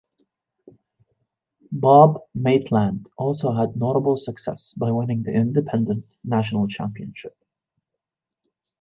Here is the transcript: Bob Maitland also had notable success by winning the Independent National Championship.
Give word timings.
Bob 1.71 2.21
Maitland 2.33 3.07
also 3.19 3.53
had 3.53 3.75
notable 3.75 4.17
success 4.17 4.73
by 4.75 4.89
winning 4.89 5.21
the 5.21 5.31
Independent 5.35 6.15
National 6.23 6.67
Championship. 6.67 7.37